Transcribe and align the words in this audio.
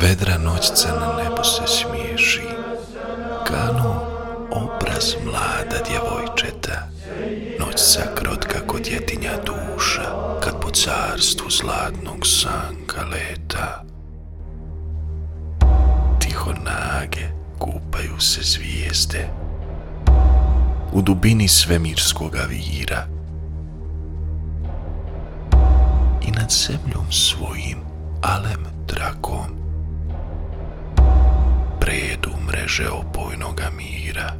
Vedra 0.00 0.38
noćca 0.38 0.88
na 1.00 1.22
nebo 1.22 1.44
se 1.44 1.62
smiješi, 1.66 2.42
kano 3.46 4.02
obraz 4.50 5.14
mlada 5.24 5.78
djevojčeta. 5.88 6.88
Noćca 7.58 8.00
krotka 8.14 8.66
kod 8.66 8.82
djetinja 8.82 9.32
duša, 9.46 10.02
kad 10.42 10.60
po 10.60 10.70
carstvu 10.70 11.50
zlatnog 11.50 12.26
sanka 12.26 13.02
leta. 13.12 13.84
Tiho 16.20 16.52
nage 16.52 17.26
kupaju 17.58 18.20
se 18.20 18.40
zvijezde, 18.42 19.28
u 20.92 21.02
dubini 21.02 21.48
svemirskoga 21.48 22.42
vira. 22.48 23.06
I 26.22 26.30
nad 26.30 26.50
zemljom 26.50 27.12
svojim 27.12 27.78
alem 28.22 28.64
trakom 28.86 29.59
predu 31.90 32.30
mreže 32.46 32.88
opojnoga 32.88 33.70
mira. 33.76 34.32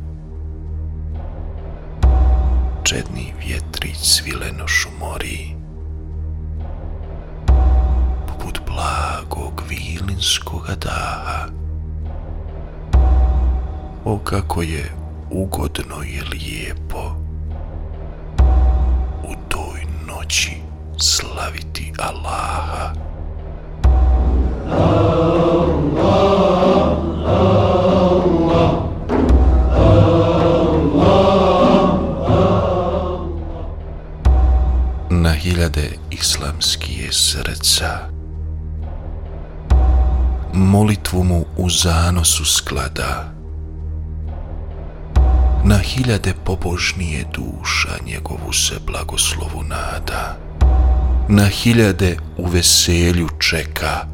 Čedni 2.84 3.34
vjetrić 3.46 3.96
svileno 3.96 4.68
šumori, 4.68 5.56
poput 8.26 8.60
blagog 8.66 9.62
vilinskoga 9.68 10.74
daha. 10.74 11.46
O 14.04 14.18
kako 14.18 14.62
je 14.62 14.92
ugodno 15.30 16.02
i 16.04 16.20
lijepo 16.20 17.16
u 19.22 19.34
toj 19.48 19.80
noći 20.06 20.56
slaviti 20.98 21.92
Allaha. 21.98 22.59
Hiljade 35.40 35.90
islamskije 36.10 37.12
srca 37.12 37.98
molitvu 40.52 41.24
mu 41.24 41.44
u 41.56 41.70
zanosu 41.70 42.44
sklada. 42.44 43.32
Na 45.64 45.78
hiljade 45.78 46.34
pobožnije 46.44 47.24
duša 47.34 47.88
njegovu 48.06 48.52
se 48.52 48.74
blagoslovu 48.86 49.62
nada. 49.62 50.36
Na 51.28 51.46
hiljade 51.46 52.16
u 52.36 52.46
veselju 52.46 53.28
čeka. 53.38 54.06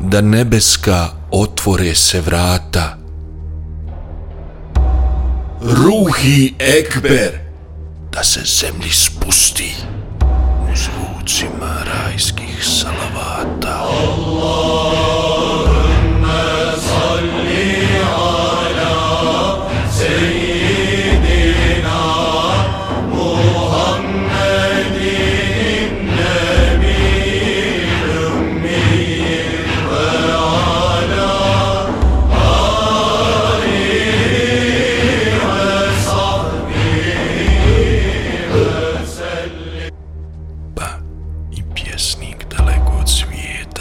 Da 0.00 0.20
nebeska 0.20 1.08
otvore 1.30 1.94
se 1.94 2.20
vrata. 2.20 2.96
Ruhi 5.62 6.54
Ekber 6.58 7.43
da 8.24 8.28
se 8.28 8.40
zemlji 8.44 8.90
spusti 8.90 9.74
u 10.62 10.76
zvucima 10.76 11.76
rajskih 11.84 12.64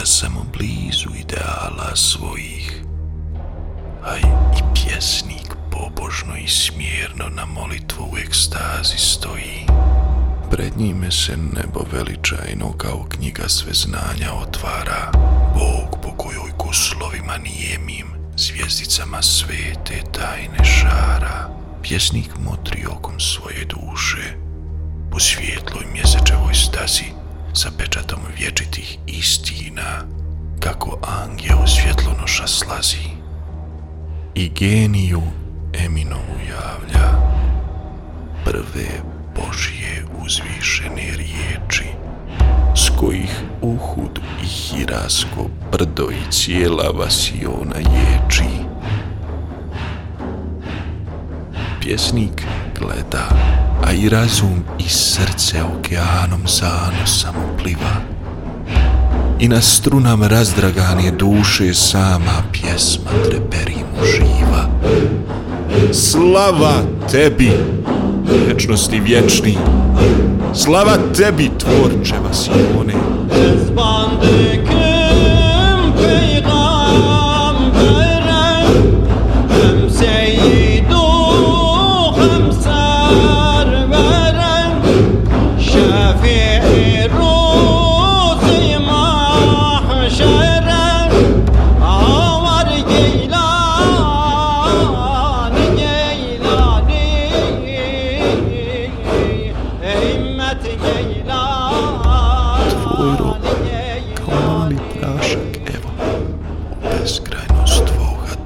svijeta 0.03 0.05
samo 0.05 0.45
blizu 0.57 1.09
ideala 1.19 1.95
svojih 1.95 2.83
a 4.03 4.17
i 4.17 4.61
pjesnik 4.73 5.55
pobožno 5.71 6.37
i 6.37 6.47
smjerno 6.47 7.29
na 7.29 7.45
molitvu 7.45 8.03
u 8.13 8.17
ekstazi 8.17 8.97
stoji. 8.97 9.65
Pred 10.51 10.77
njime 10.77 11.11
se 11.11 11.37
nebo 11.37 11.79
veličajno 11.91 12.73
kao 12.77 13.05
knjiga 13.09 13.49
sve 13.49 13.73
znanja 13.73 14.33
otvara. 14.33 15.11
Bog 15.53 15.99
po 16.01 16.17
kojoj 16.17 16.51
kuslovima 16.57 17.37
nijemim 17.37 18.07
zvijezdicama 18.37 19.21
svete 19.21 20.01
tajne 20.11 20.63
šara. 20.63 21.49
Pjesnik 21.81 22.29
motri 22.45 22.85
okom 22.85 23.19
svoje 23.19 23.65
duše 23.65 24.37
po 25.11 25.19
svijetloj 25.19 25.85
mjesečevoj 25.93 26.53
stazi 26.53 27.22
sa 27.53 27.69
pečatom 27.77 28.19
vječitih 28.37 28.97
istina 29.07 30.05
kako 30.59 30.97
angel 31.23 31.57
svjetlonoša 31.67 32.47
slazi 32.47 33.09
i 34.35 34.49
geniju 34.49 35.21
Eminovu 35.73 36.37
javlja 36.49 37.09
prve 38.45 38.87
Božje 39.35 40.05
uzvišene 40.25 41.11
riječi 41.17 41.85
s 42.75 42.89
kojih 42.99 43.41
Uhud 43.61 44.19
i 44.43 44.45
Hirasko 44.45 45.49
brdo 45.71 46.09
i 46.11 46.31
cijela 46.31 46.89
Vasiona 46.99 47.75
ječi. 47.77 48.49
Pjesnik 51.81 52.43
gleda, 52.79 53.29
a 53.85 53.93
i 53.93 54.09
razum 54.09 54.63
i 54.79 54.89
srce 54.89 55.57
okeanom 55.63 56.41
zanosa 56.47 57.31
mu 57.31 57.57
pliva. 57.57 57.95
I 59.39 59.47
na 59.47 59.61
strunama 59.61 60.27
razdragane 60.27 61.11
duše 61.11 61.73
sama 61.73 62.43
pjesma 62.51 63.11
treperi 63.23 63.75
mu 63.75 64.05
živa. 64.05 64.67
Slava 65.93 66.73
tebi, 67.11 67.51
vječnosti 68.47 68.99
vječni, 68.99 69.57
slava 70.53 70.97
tebi, 71.17 71.51
tvorče 71.59 72.15
Vasione. 72.23 72.93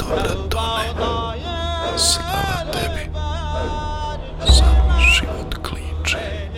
Dobra 0.07 0.35
tone. 0.49 0.93
Slava 1.97 2.71
tebi, 2.71 3.09
sam 4.53 4.99
život 4.99 5.55
kliče. 5.67 6.49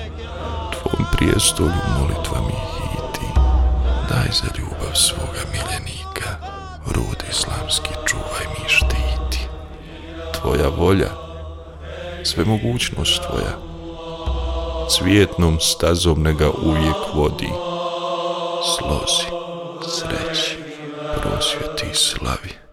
Tvom 0.71 1.05
prijestolju 1.11 1.81
molitva 1.99 2.41
mi 2.41 2.55
hiti, 2.75 3.27
daj 4.09 4.27
za 4.31 4.47
ljubav 4.57 4.95
svoga 4.95 5.41
miljenika, 5.51 6.29
rod 6.85 7.23
islamski 7.29 7.89
čuvaj 8.05 8.45
mi 8.47 8.69
štiti. 8.69 9.47
Tvoja 10.41 10.69
volja, 10.77 11.09
sve 12.23 12.45
mogućnost 12.45 13.21
tvoja, 13.29 13.57
cvijetnom 14.89 15.59
stazom 15.59 16.23
nega 16.23 16.49
uvijek 16.65 17.13
vodi, 17.13 17.49
slozi, 18.77 19.25
sreći, 19.87 20.57
prosvjeti 21.21 21.85
i 21.91 21.95
slavi. 21.95 22.68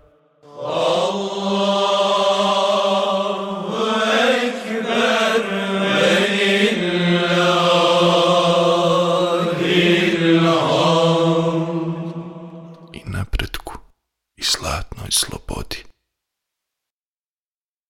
I 12.93 13.03
napretku 13.05 13.73
i 14.37 14.43
zlatnoj 14.43 15.11
slobodi. 15.11 15.96